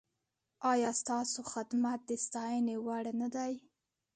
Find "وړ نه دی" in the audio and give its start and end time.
2.85-3.53